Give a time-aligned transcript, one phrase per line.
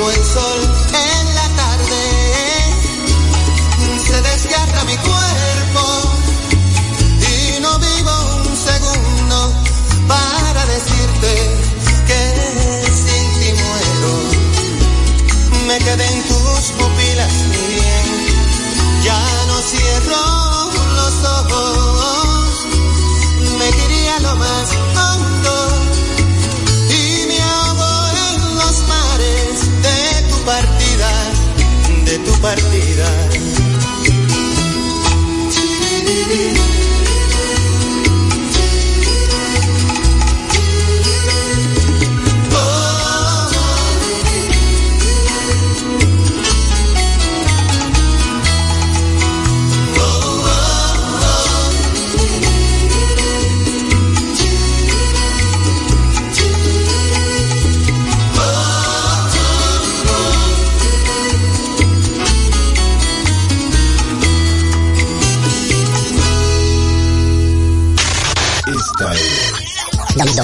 [0.00, 1.09] como el sol.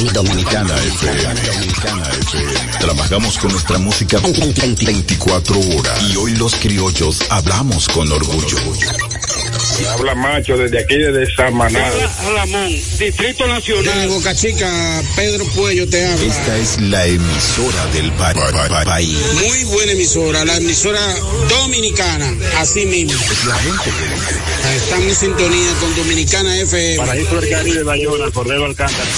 [0.05, 1.41] Dominicana FM.
[2.79, 6.03] Trabajamos con nuestra música 24 horas.
[6.11, 8.59] Y hoy los criollos hablamos con orgullo.
[9.91, 11.91] Habla Macho desde aquí, desde Samaná.
[12.27, 12.69] Alamón,
[12.99, 14.01] Distrito Nacional.
[14.01, 16.27] De Boca Chica, Pedro Puello te habla.
[16.27, 19.19] Esta es la emisora del país.
[19.35, 21.01] Muy buena emisora, la emisora
[21.49, 23.19] dominicana, así mismo.
[23.19, 26.97] Es la gente que Estamos en sintonía con Dominicana FM.
[26.99, 29.11] Paraíso del Caribe, Bayona, Cordero Alcántara.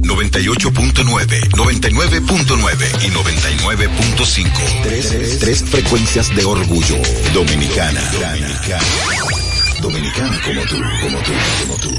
[0.00, 4.82] 98.9, 99.9 y 99.5.
[4.82, 6.96] Tres, tres frecuencias de orgullo.
[7.34, 8.00] Dominicana.
[8.12, 8.84] Dominicana.
[9.80, 11.32] Dominicana como tú, como tú,
[11.62, 11.90] como tú.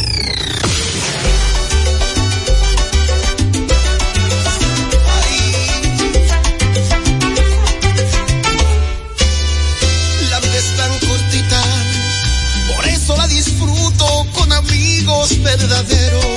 [10.29, 11.63] La vida es tan cortita,
[12.75, 16.32] por eso la disfruto con amigos verdaderos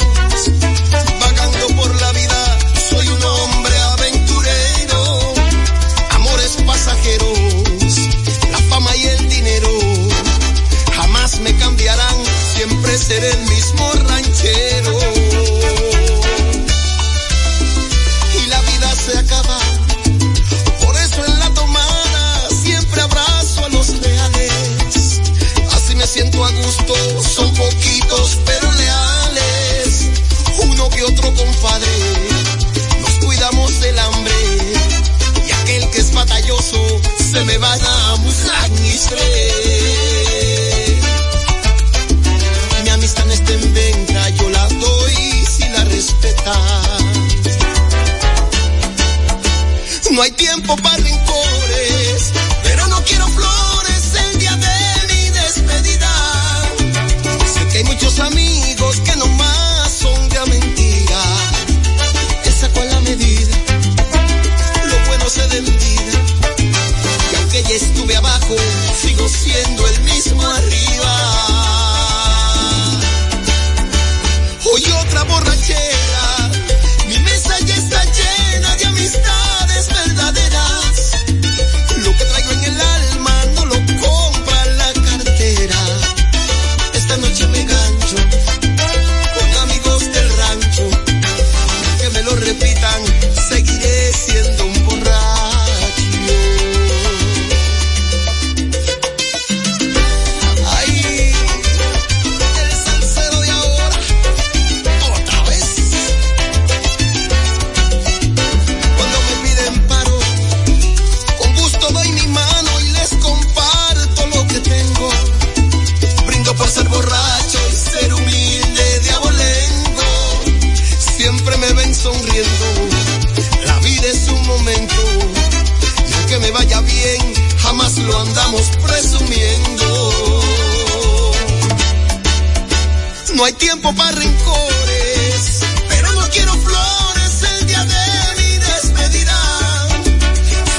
[133.59, 139.89] tiempo para rencores, pero no quiero flores el día de mi despedida.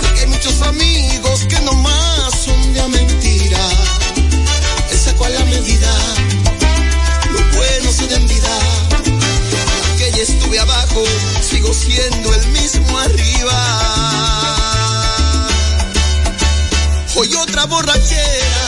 [0.02, 3.70] Sé que hay muchos amigos que nomás son de mentira.
[4.92, 5.94] Esa cual la medida,
[7.32, 8.60] lo bueno se sin envidia.
[9.98, 11.04] Que ya estuve abajo,
[11.42, 13.58] sigo siendo el mismo arriba.
[17.16, 18.67] Hoy otra borrachera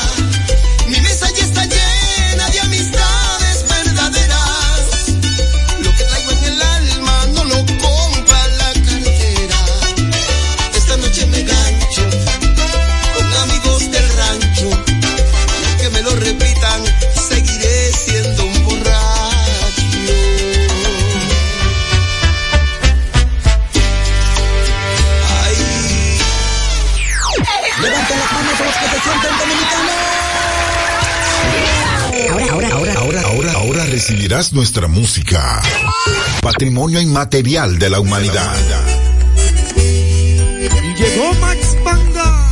[34.29, 35.59] nuestra música,
[36.43, 38.55] patrimonio inmaterial de la humanidad.
[39.75, 42.51] Y llegó Max Panda.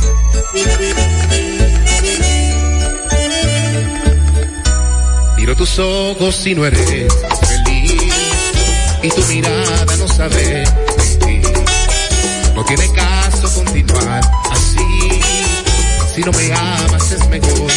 [5.36, 7.14] Miro tus ojos y no eres
[7.46, 8.12] feliz,
[9.04, 10.64] y tu mirada no sabe
[10.96, 11.52] mentir.
[12.56, 14.20] No tiene caso continuar
[14.50, 15.20] así,
[16.16, 17.67] si no me amas es mejor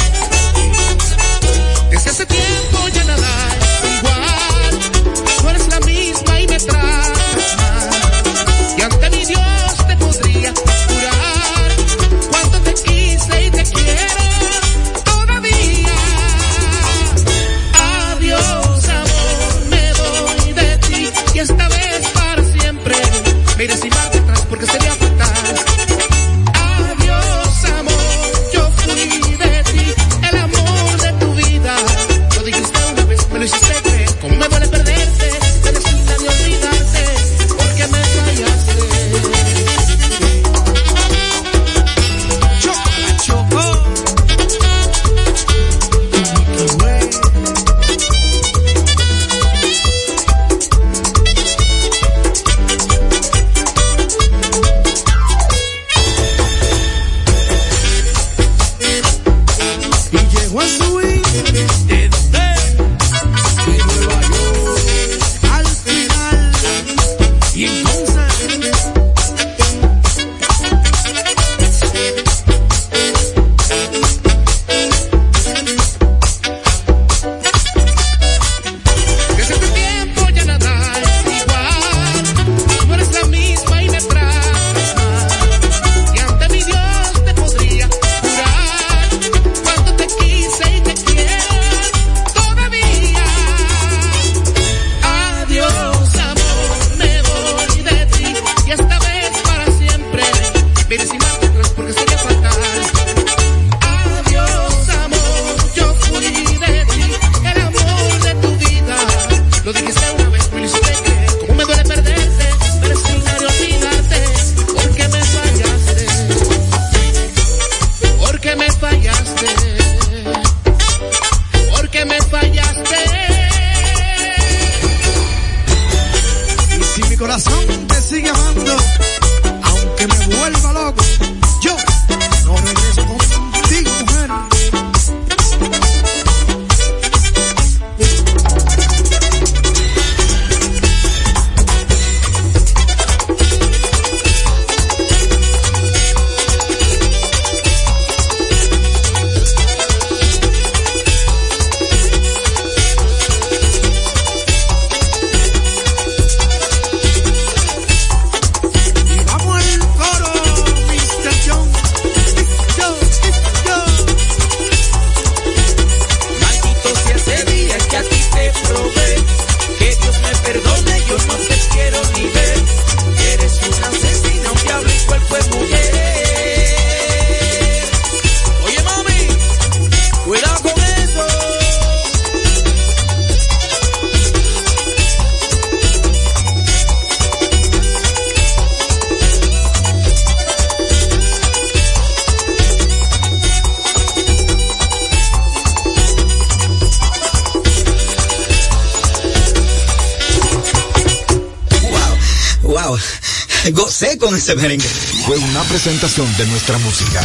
[204.41, 204.87] ese merengue.
[205.27, 207.21] Fue una presentación de nuestra música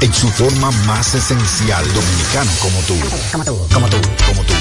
[0.00, 2.96] en su forma más esencial, dominicano como tú.
[3.30, 3.96] Como tú, como tú.
[4.26, 4.59] Como tú.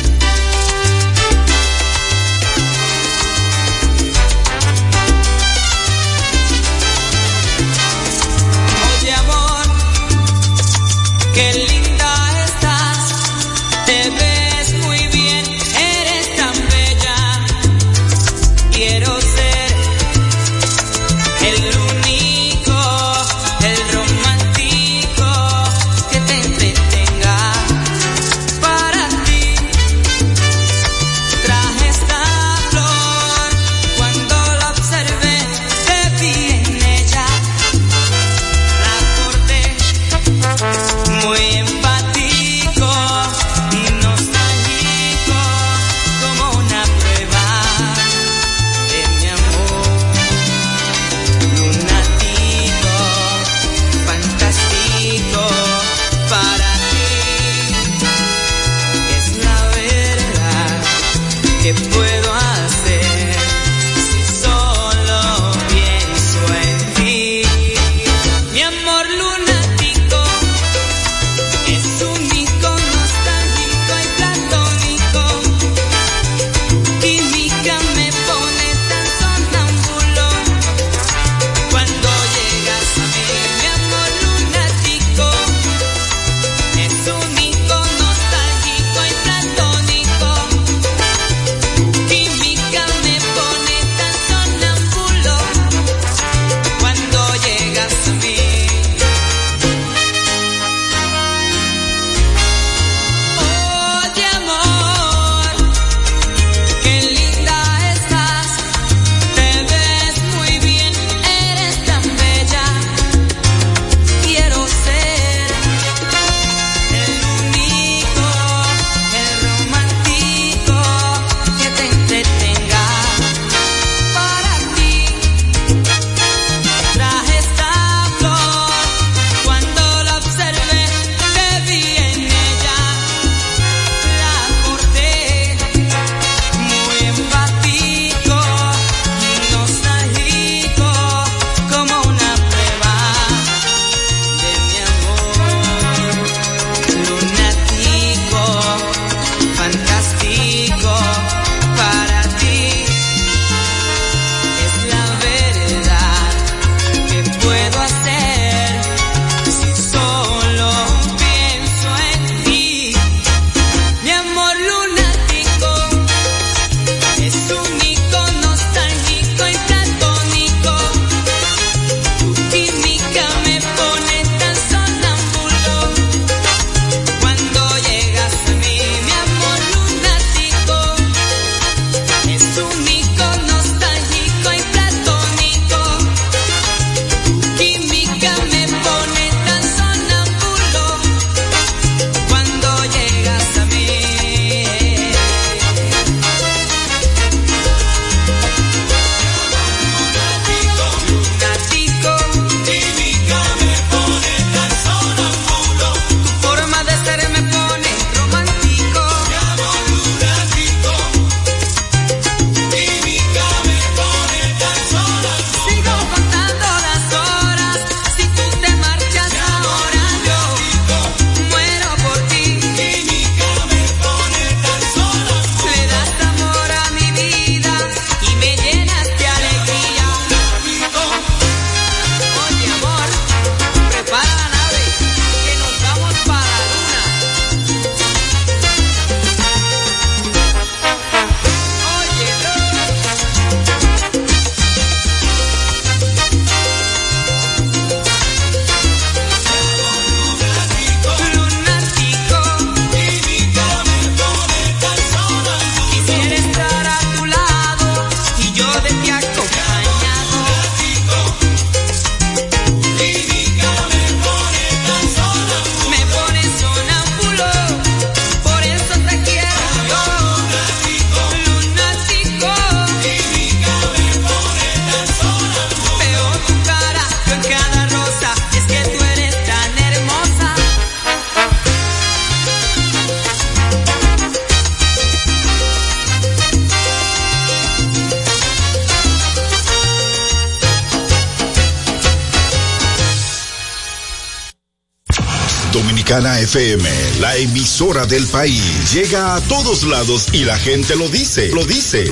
[297.79, 298.91] del país.
[298.93, 302.11] Llega a todos lados y la gente lo dice, lo dice.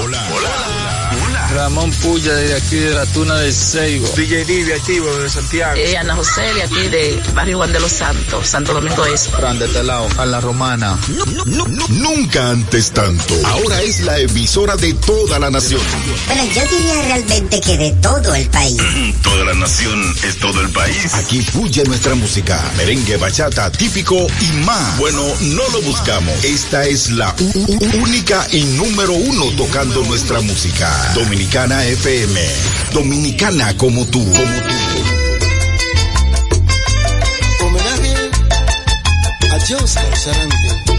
[0.00, 0.65] Hola, hola.
[1.54, 4.08] Ramón Puya, de aquí de la Tuna del Seibo.
[4.16, 5.76] DJ Divi, activo de Santiago.
[5.76, 9.28] Eh, Ana José, de aquí de Barrio Juan de los Santos, Santo Domingo es.
[9.28, 10.98] Fran de Telao, a la Romana.
[11.08, 13.34] No, no, no, nunca antes tanto.
[13.44, 15.80] Ahora es la emisora de toda la nación.
[16.26, 18.76] Bueno, yo diría realmente que de todo el país.
[19.22, 21.14] toda la nación es todo el país.
[21.14, 24.98] Aquí fluye nuestra música, merengue, bachata, típico y más.
[24.98, 26.44] Bueno, no lo buscamos.
[26.44, 27.34] Esta es la
[28.00, 31.12] única y número uno tocando nuestra música.
[31.14, 32.40] Domin Dominicana FM.
[32.94, 34.20] Dominicana como tú.
[34.24, 34.74] Como tú.
[37.66, 38.30] Homenaje
[39.52, 40.95] a Joseph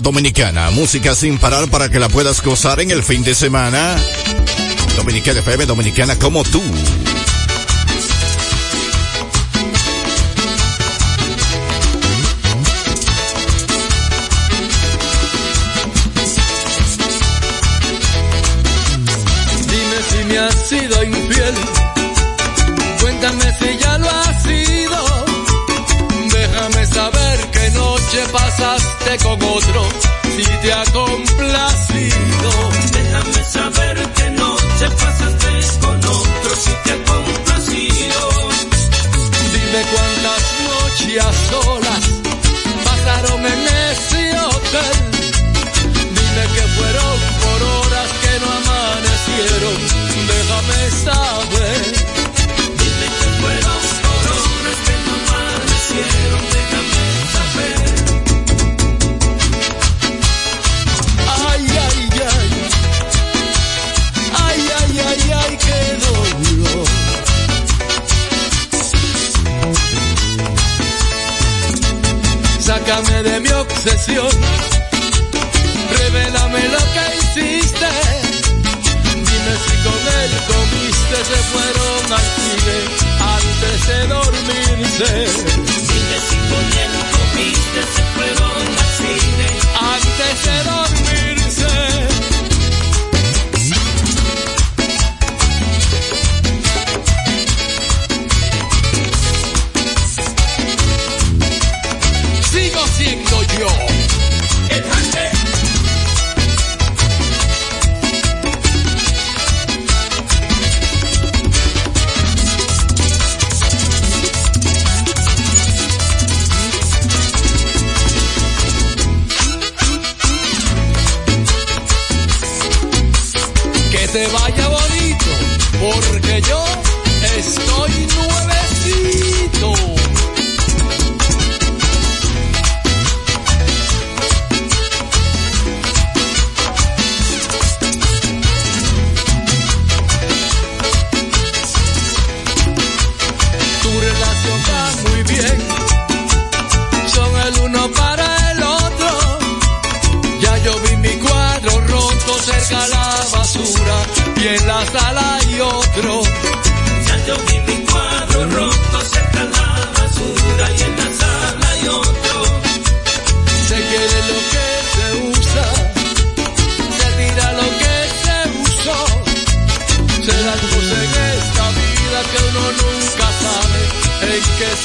[0.00, 3.96] dominicana, música sin parar para que la puedas gozar en el fin de semana.
[4.96, 6.62] Dominicana FM, dominicana como tú.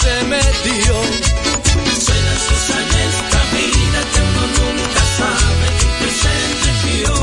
[0.02, 0.96] se metió.
[2.06, 5.68] Suena Susan en esta vida que uno nunca sabe
[6.00, 7.14] que se metió.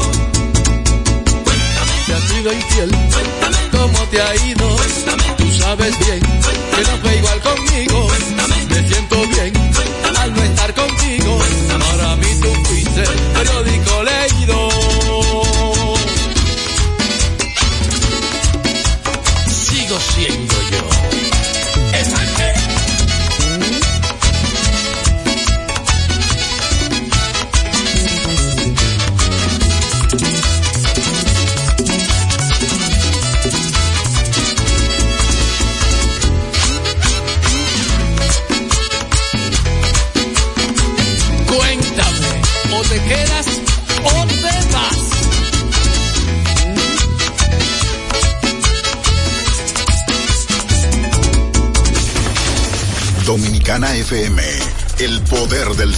[1.44, 1.94] Cuéntame.
[2.06, 2.90] ¿Te ha sido infiel?
[2.90, 3.58] Cuéntame.
[3.72, 4.76] ¿Cómo te ha ido?
[4.76, 5.24] Cuéntame.
[5.38, 6.29] Tú sabes bien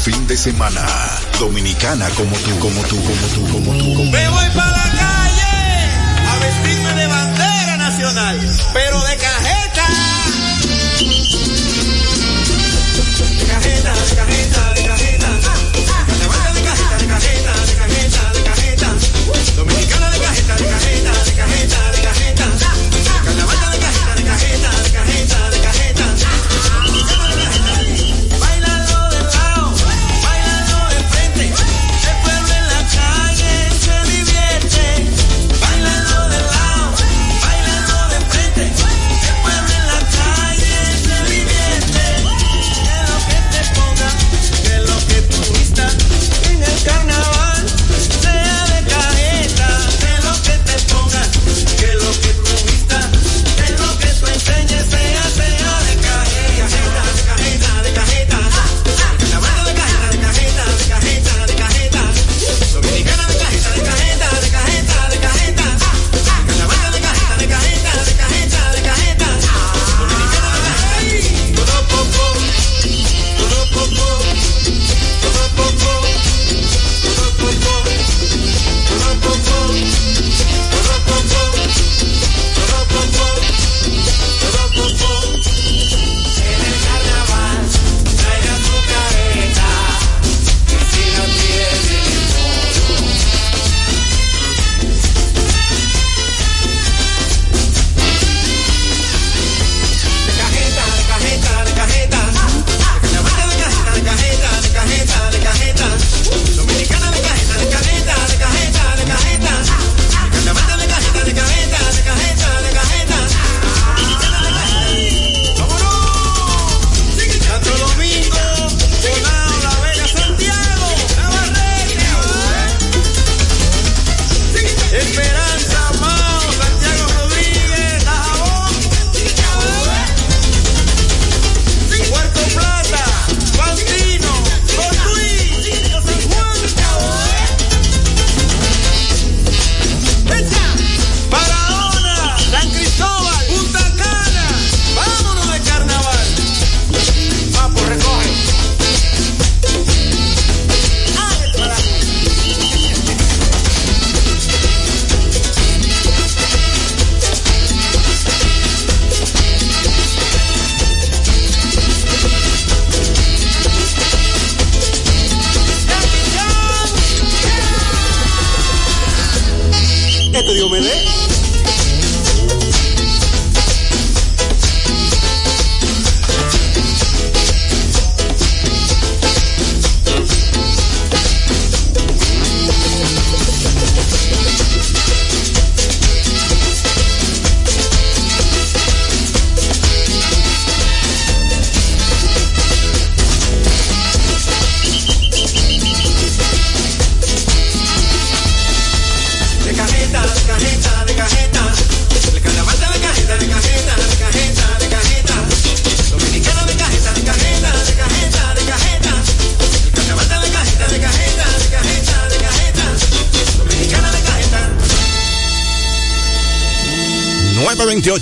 [0.02, 0.84] fin de semana.
[1.38, 3.94] Dominicana como tú, como tú, como tú, como tú.
[3.94, 5.52] Como Me voy para la calle
[6.28, 8.40] a vestirme de bandera nacional,
[8.74, 9.41] pero de cajón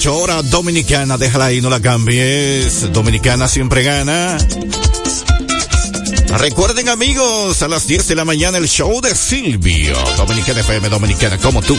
[0.01, 2.91] 928 hora dominicana, déjala ahí, no la cambies.
[2.91, 4.39] Dominicana siempre gana.
[6.39, 9.97] Recuerden amigos, a las 10 de la mañana el show de Silvio.
[10.17, 11.77] Dominicana FM, Dominicana como tú.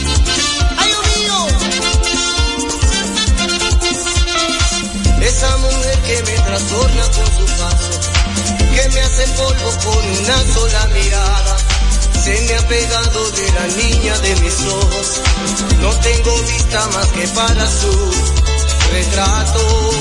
[5.21, 7.99] Esa mujer que me trastorna con su paso,
[8.75, 11.40] que me hace polvo con una sola mirada.
[12.71, 15.21] Pegado de la niña de mis ojos.
[15.81, 17.91] No tengo vista más que para su
[18.93, 19.91] retrato.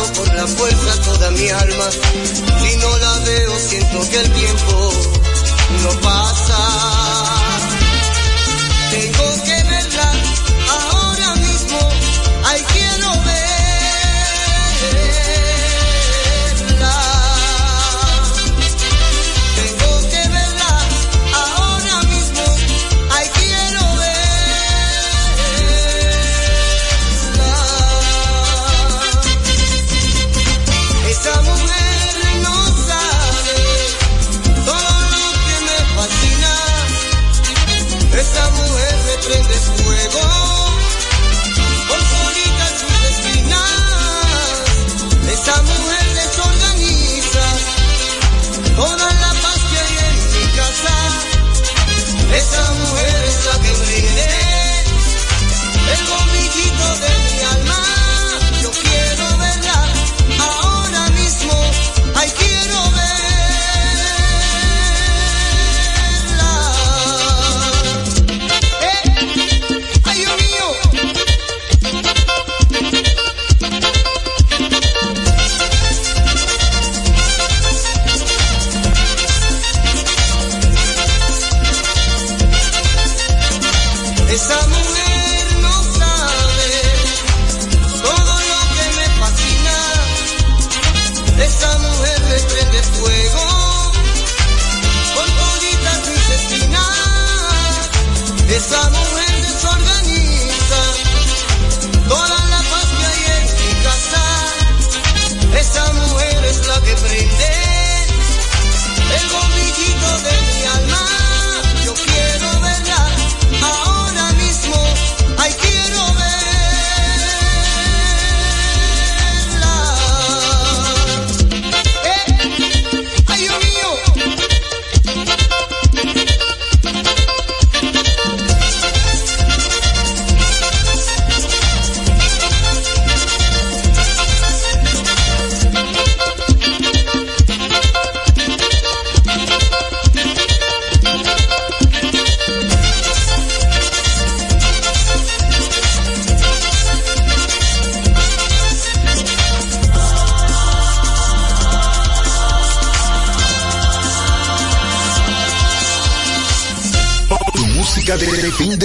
[0.00, 1.90] Llevado por la fuerza toda mi alma.
[1.90, 4.92] Si no la veo, siento que el tiempo
[5.82, 7.29] no pasa.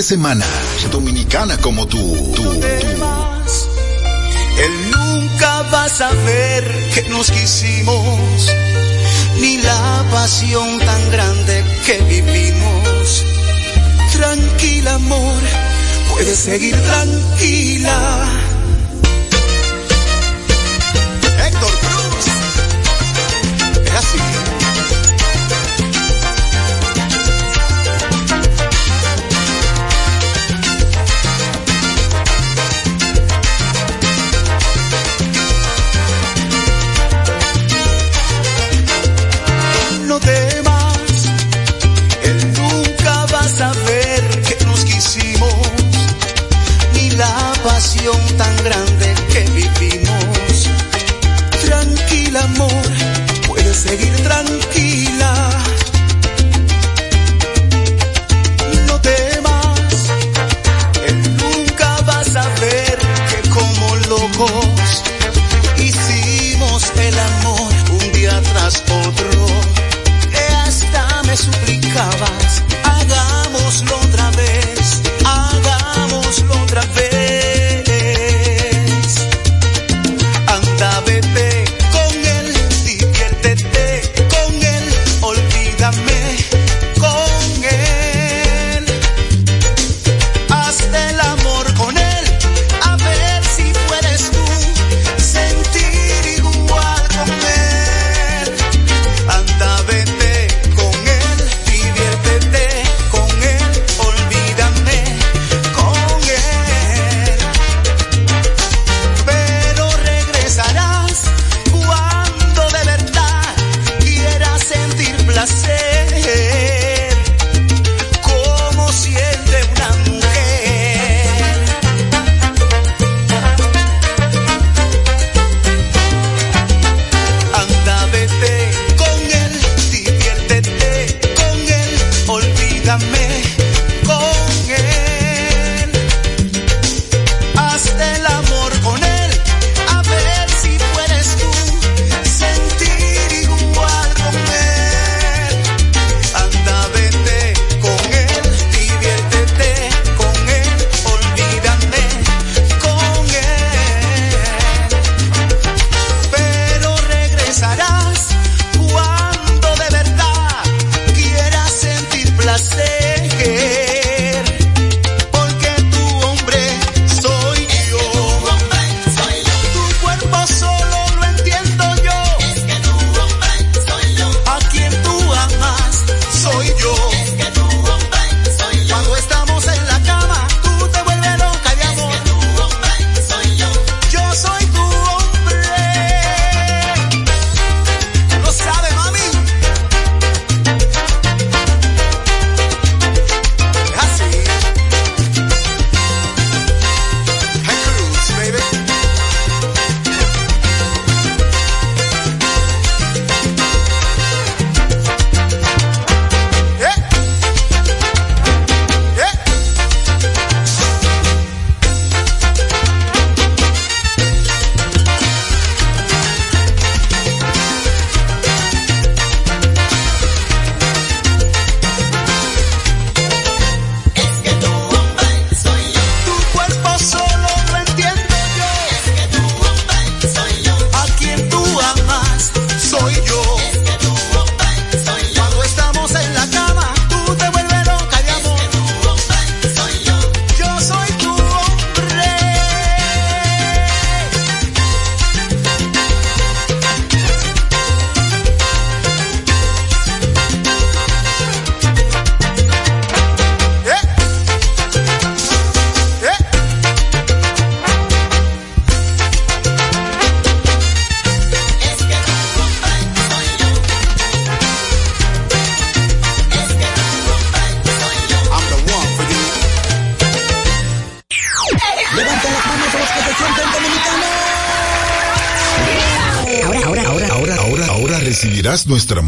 [0.05, 0.45] semana.
[0.91, 1.97] Dominicana como tú.
[2.35, 2.61] tú, tú.
[4.63, 6.63] Él nunca va a saber
[6.93, 8.51] que nos quisimos,
[9.41, 13.25] ni la pasión tan grande que vivimos.
[14.13, 15.41] Tranquila, amor,
[16.13, 18.44] puedes seguir tranquila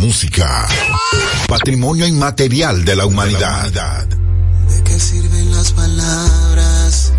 [0.08, 0.66] música.
[1.50, 4.06] Patrimonio inmaterial de la humanidad.
[4.70, 7.12] ¿De qué sirven las palabras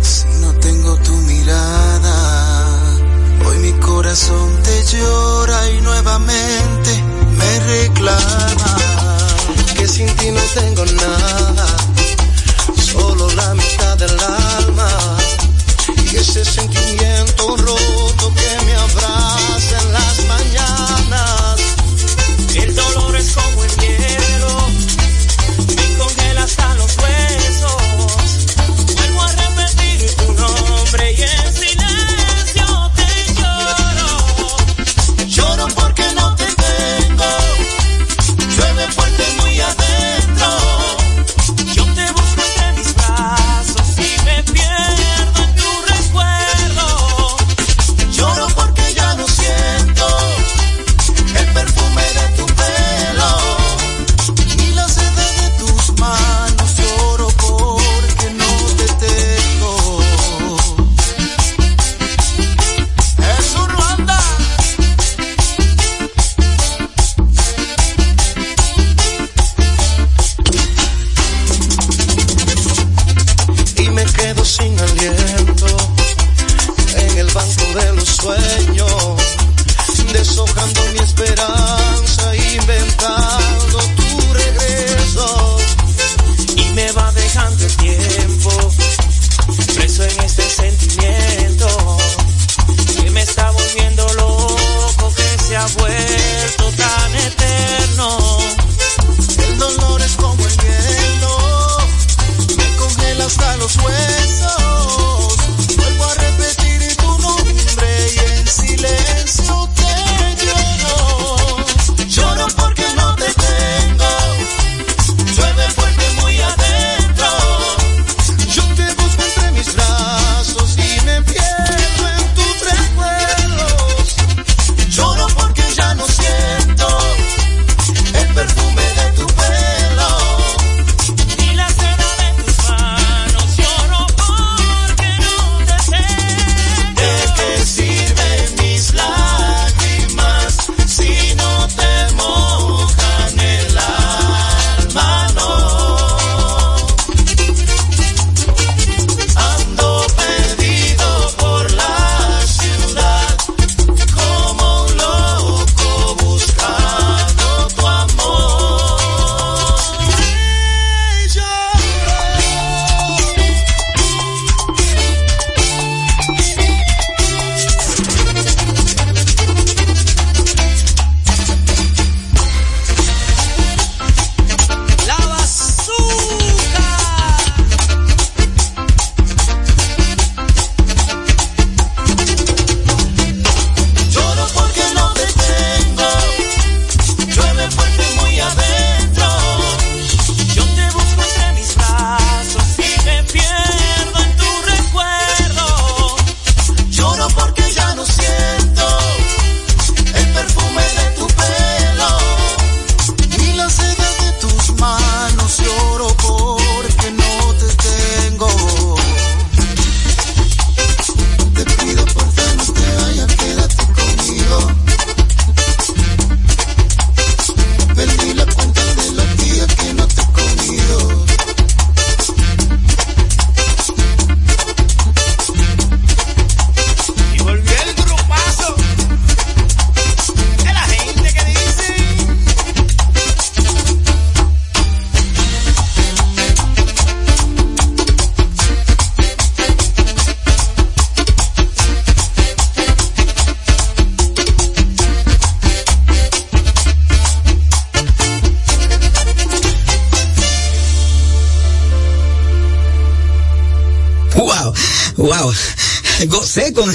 [0.00, 2.16] si no tengo tu mirada?
[3.46, 6.90] Hoy mi corazón te llora y nuevamente
[7.38, 8.72] me reclama
[9.76, 11.66] que sin ti no tengo nada,
[12.90, 14.90] solo la mitad del alma
[16.10, 17.09] y ese sentimiento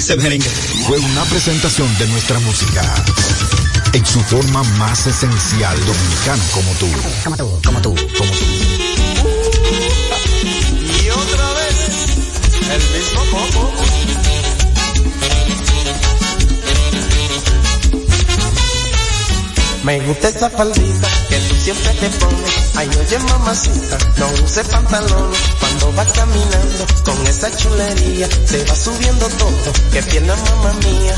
[0.08, 0.40] Este
[0.86, 2.80] Fue una presentación de nuestra música.
[3.92, 6.86] En su forma más esencial, dominicano como tú.
[7.24, 8.44] Como tú, como tú, como tú.
[11.02, 11.88] Y otra vez,
[12.70, 14.05] el mismo coco.
[19.86, 22.76] Me gusta esa faldita que tú siempre te pones.
[22.76, 25.30] Ay, oye mamacita, no use pantalón.
[25.60, 29.72] Cuando vas caminando con esa chulería, se va subiendo todo.
[29.92, 31.14] Que pierna mamá mía.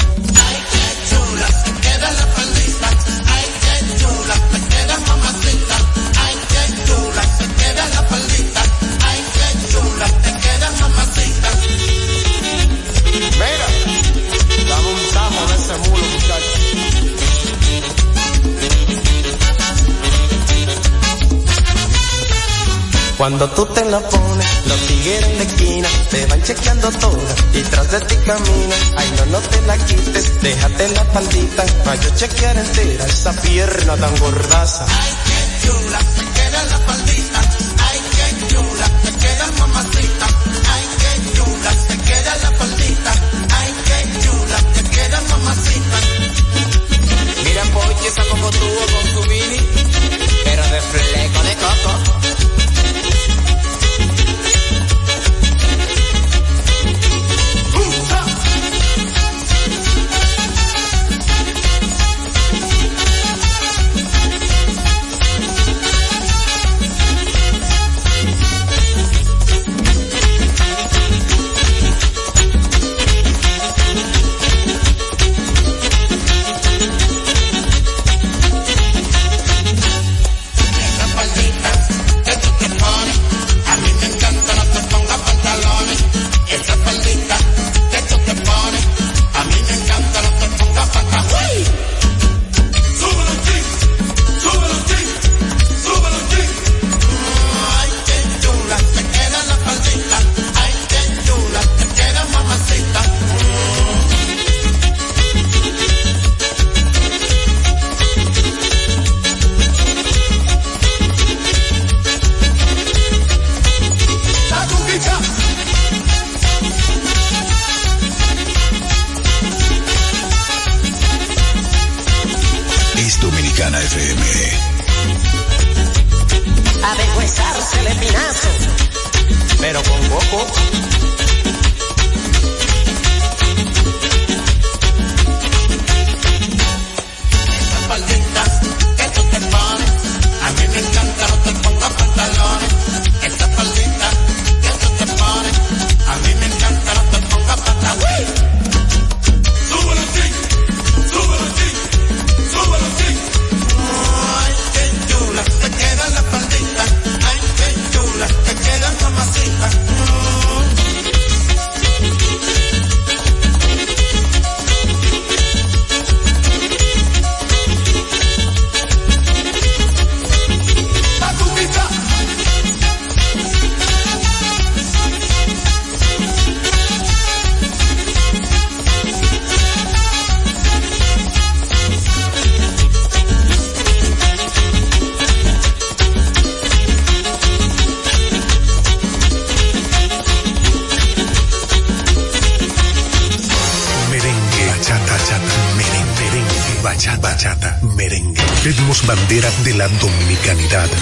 [23.28, 27.60] Cuando tú te la pones, los tigueros en la esquina te van chequeando toda y
[27.60, 28.74] tras de ti camina.
[28.96, 33.96] Ay, no, no te la quites, déjate la paldita para yo chequear entera esa pierna
[33.98, 34.86] tan gordaza.
[34.88, 37.07] Ay, qué chula, se queda la.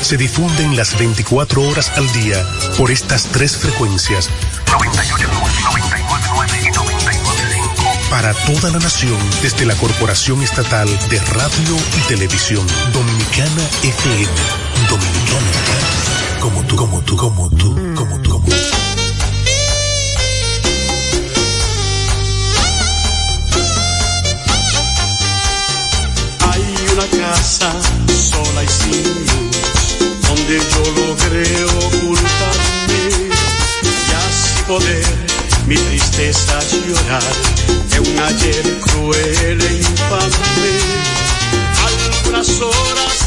[0.07, 2.47] se difunden las 24 horas al día
[2.79, 4.31] por estas tres frecuencias.
[4.71, 5.29] 98,
[5.65, 13.69] 99 y Para toda la nación desde la Corporación Estatal de Radio y Televisión Dominicana
[13.83, 14.29] FM.
[14.89, 15.51] Dominicana.
[16.39, 18.53] Como tú, como tú, como tú, como tú, como tú.
[26.49, 27.73] Hay una casa
[28.31, 29.46] sola y sin luz
[30.47, 33.29] donde yo logré ocultarme
[33.83, 35.05] y así poder
[35.67, 37.23] mi tristeza llorar
[37.91, 40.37] de un ayer cruel e infame.
[41.89, 43.26] Algunas horas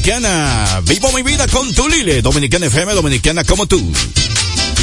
[0.00, 0.80] dominicana.
[0.84, 2.22] Vivo mi vida con tu Lile.
[2.22, 3.92] Dominicana FM, dominicana como tú.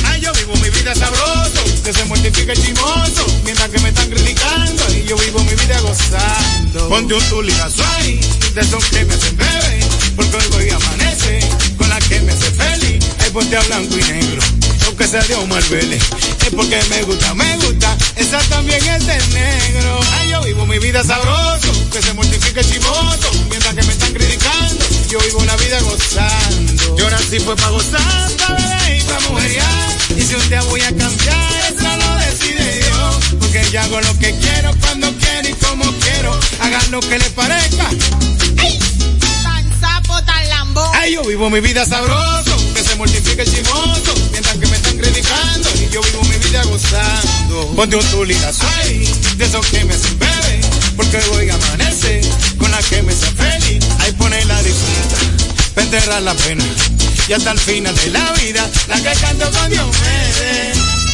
[0.05, 4.09] Ay, yo vivo mi vida sabroso, que se mortifica el chimoso, mientras que me están
[4.09, 6.89] criticando y yo vivo mi vida gozando.
[6.89, 8.19] Ponte un tuligazo ahí,
[8.53, 9.79] de esos que me hacen bebé,
[10.15, 11.39] porque hoy amanece,
[11.77, 14.41] con la que me hace feliz, hay ponte a blanco y negro,
[14.85, 16.03] aunque sea de Omar Vélez,
[16.45, 19.99] es porque me gusta, me gusta, esa también es de negro.
[20.19, 23.31] Ay, yo vivo mi vida sabroso, que se mortifica el chimoso,
[25.07, 26.97] yo vivo la vida gozando.
[26.97, 30.81] Yo nací fue para gozar, pa' beber y pa' mujerear, y si un día voy
[30.81, 35.53] a cambiar, eso lo decide Dios, porque yo hago lo que quiero, cuando quiero y
[35.53, 37.89] como quiero, hagan lo que les parezca.
[39.43, 40.91] Tan sapo, tan lambo.
[40.93, 44.97] Ay, yo vivo mi vida sabroso, que se mortifique el chimoso, mientras que me están
[44.97, 47.67] criticando y yo vivo mi vida gozando.
[47.75, 50.17] Ponte un tuligazo ahí, de esos que me hacen
[50.97, 52.21] porque voy a amanecer,
[52.57, 56.65] con la que me hace feliz, ahí pone la disfruta, enterrar la pena,
[57.27, 61.06] y hasta el final de la vida, la que canto con Dios me dé.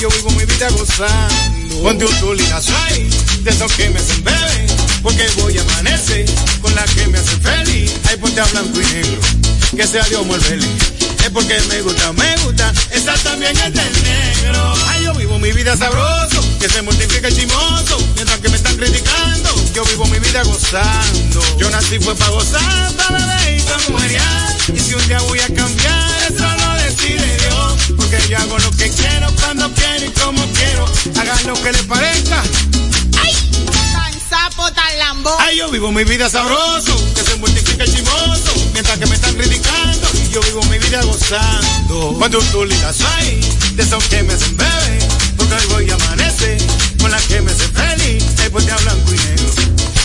[0.00, 1.82] Yo vivo mi vida gozando.
[1.82, 2.40] Ponte un
[2.86, 3.10] ahí,
[3.42, 4.66] de esos que me hacen bebé,
[5.02, 6.24] porque voy a amanecer
[6.62, 7.92] con la que me hace feliz.
[8.08, 9.20] Ay, ponte a blanco y negro,
[9.76, 10.66] que sea Dios Vélez.
[11.22, 14.74] Es porque me gusta, me gusta, esa también es del negro.
[14.88, 18.76] Ay, yo vivo mi vida sabroso, que se mortifica el chimoso, mientras que me están
[18.76, 21.42] criticando, yo vivo mi vida gozando.
[21.58, 23.80] Yo nací fue para gozar, para beber y para
[24.74, 26.59] y si un día voy a cambiar, eso
[27.96, 30.84] porque yo hago lo que quiero, cuando quiero y como quiero,
[31.18, 32.42] hagan lo que les parezca.
[33.92, 35.30] Tan sapo, tan lambo.
[35.40, 39.34] Ay, yo vivo mi vida sabroso, que se multiplica el chimoso, mientras que me están
[39.34, 42.14] criticando, y yo vivo mi vida gozando.
[42.18, 43.40] Cuando un tuligazo ahí,
[43.74, 44.98] de esos que me hacen bebé,
[45.36, 46.58] porque hoy voy a amanecer,
[47.00, 49.52] con la que me hace feliz, es porque blanco y negro,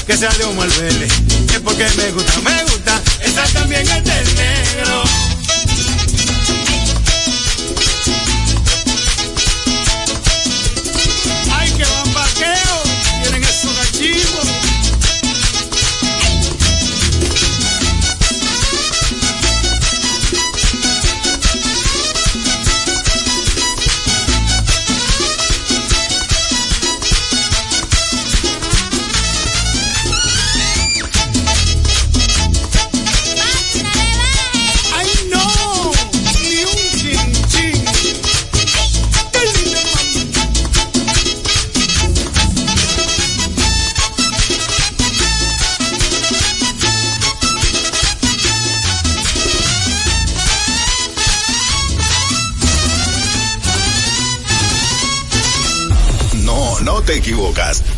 [0.08, 1.12] que sea de Omar Vélez,
[1.54, 5.04] es porque me gusta, me gusta, esa también es del negro.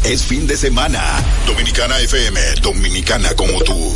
[0.08, 1.03] Es fin de semana.
[1.45, 3.93] Dominicana FM, dominicana como tú.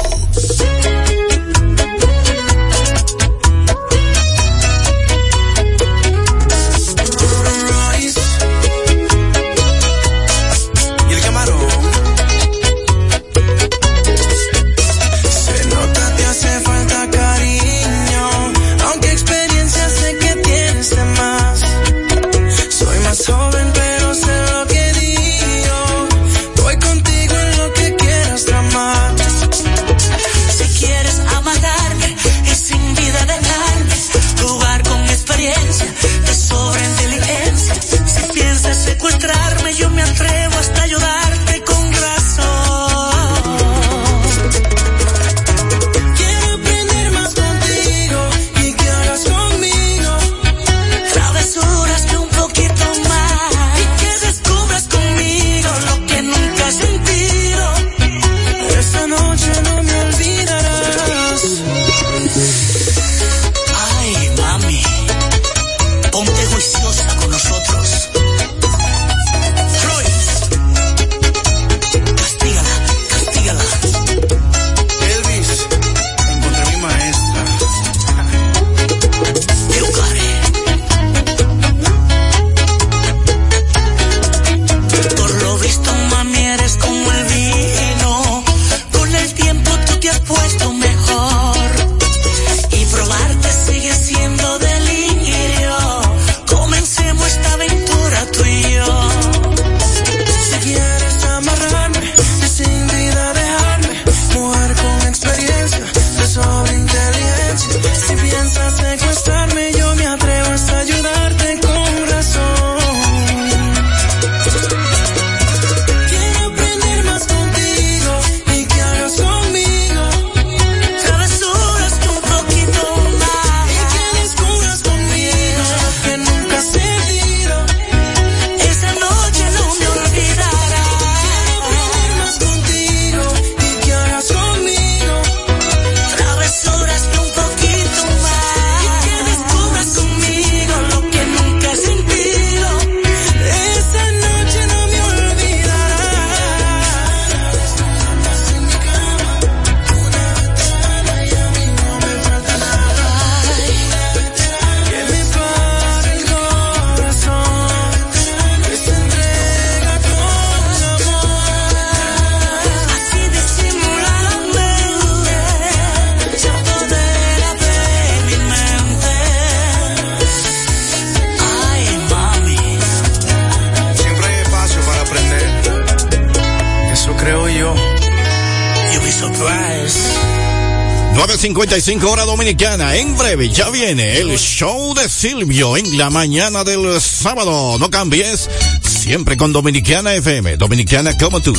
[182.04, 182.98] hora dominicana.
[182.98, 187.80] En breve ya viene el show de Silvio en la mañana del sábado.
[187.80, 188.50] No cambies,
[188.82, 191.54] siempre con Dominicana FM, Dominicana como tú.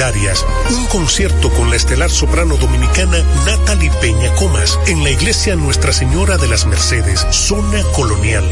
[0.00, 6.38] un concierto con la estelar soprano dominicana Natalie Peña Comas en la iglesia Nuestra Señora
[6.38, 8.50] de las Mercedes, zona colonial.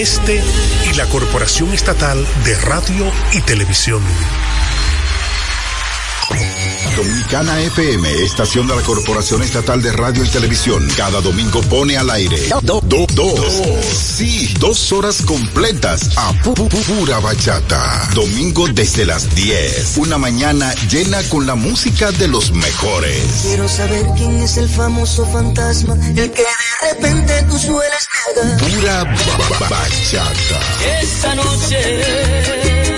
[0.02, 0.42] Este
[0.90, 4.02] y la Corporación Estatal de Radio y Televisión.
[6.98, 12.10] Dominicana FM, estación de la Corporación Estatal de Radio y Televisión, cada domingo pone al
[12.10, 13.38] aire do, do, dos,
[13.96, 18.08] sí, dos horas completas a pu, pu, pu, pura bachata.
[18.14, 23.22] Domingo desde las 10, una mañana llena con la música de los mejores.
[23.42, 28.58] Quiero saber quién es el famoso fantasma, el que de repente tú sueles negar.
[28.58, 30.60] Pura ba- ba- bachata.
[31.00, 32.97] Esta noche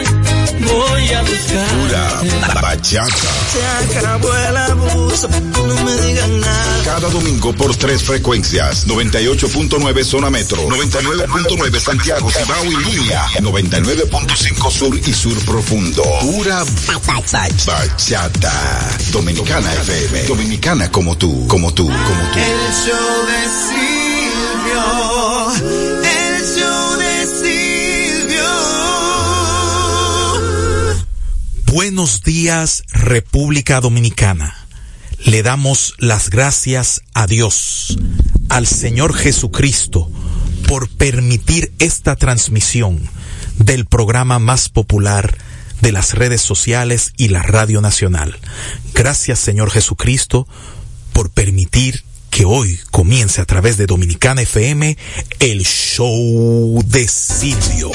[0.60, 1.68] voy a buscar.
[1.68, 2.22] Pura
[2.60, 3.14] bachata.
[3.52, 6.82] Se acabó el abuso, no me digan nada.
[6.84, 8.86] Cada domingo por tres frecuencias.
[8.86, 10.58] 98.9 zona metro.
[10.68, 13.26] 99.9 Santiago, Cibao y Línea.
[13.40, 16.02] 99.5 sur y sur profundo.
[16.20, 16.64] Pura
[17.66, 18.52] bachata.
[19.12, 20.24] Dominicana FM.
[20.24, 22.38] Dominicana como tú, como tú, como tú.
[22.38, 23.40] El show de
[24.70, 25.99] Silvio,
[32.00, 34.56] Buenos días, República Dominicana.
[35.22, 37.98] Le damos las gracias a Dios,
[38.48, 40.10] al Señor Jesucristo,
[40.66, 43.06] por permitir esta transmisión
[43.58, 45.36] del programa más popular
[45.82, 48.38] de las redes sociales y la Radio Nacional.
[48.94, 50.48] Gracias, Señor Jesucristo,
[51.12, 54.96] por permitir que hoy comience a través de Dominicana FM
[55.38, 57.90] el show de Silvio.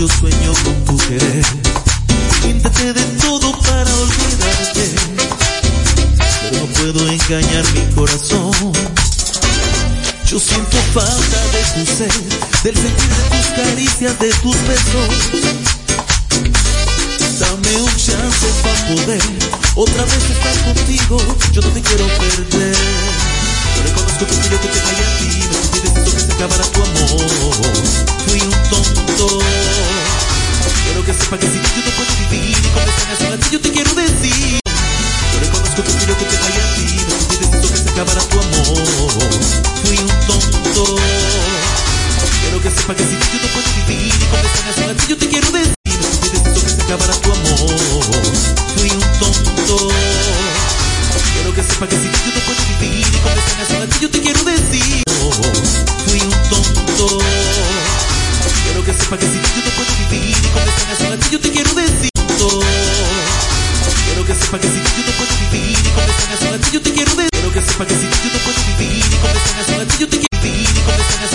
[0.00, 1.44] Yo sueño con tu querer.
[2.48, 4.94] Intenté de todo para olvidarte.
[6.40, 8.72] Pero no puedo engañar mi corazón.
[10.24, 12.12] Yo siento falta de tu ser,
[12.64, 15.10] del sentir de tus caricias, de tus besos.
[17.38, 19.22] Dame un chance para poder
[19.74, 21.18] otra vez estar contigo.
[21.52, 23.29] Yo no te quiero perder.
[23.80, 25.28] Yo reconozco fui yo que te fallé a ti.
[25.48, 27.16] Me sentí deciso que se acabara tu amor.
[28.26, 29.38] Fui un tonto.
[30.84, 32.50] Quiero que sepa que sin ti yo no puedo vivir.
[32.50, 34.60] Y esta canción a ti yo te quiero decir.
[35.32, 36.84] Yo reconozco fui yo que te fallé a ti.
[37.08, 38.84] Me sentí deciso que se acabara tu amor.
[39.82, 40.84] Fui un tonto.
[42.42, 44.12] Quiero que sepa que sin ti yo no puedo vivir.
[44.12, 45.74] Y esta canción a ti yo te quiero decir.
[45.86, 47.80] Me sentí deciso que se acabara tu amor.
[48.76, 50.49] Fui un tonto.
[51.60, 53.04] Que sepa que sin ti yo no puedo vivir.
[53.04, 55.02] Y esta canción a ti yo te quiero decir.
[56.06, 57.18] Fui un tonto.
[58.64, 60.36] Quiero que sepa que sin ti yo no puedo vivir.
[60.40, 62.08] Y esta canción a ti yo te quiero decir.
[64.06, 65.76] Quiero que sepa que sin ti yo no puedo vivir.
[65.84, 67.30] Y esta canción a ti yo te quiero decir.
[67.30, 69.04] Quiero que sepa que sin ti yo no puedo vivir.
[69.04, 70.30] Y esta canción a ti yo te quiero.
[70.40, 70.64] Y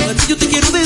[0.09, 0.84] a yo te quiero decir.